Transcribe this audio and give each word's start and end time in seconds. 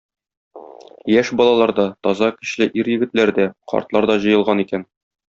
Яшь 1.19 1.31
балалар 1.41 1.73
да, 1.79 1.83
таза, 2.07 2.29
көчле 2.37 2.67
ир-егетләр 2.83 3.33
дә, 3.41 3.45
картлар 3.75 4.09
да 4.13 4.17
җыелган 4.25 4.65
икән. 4.65 4.87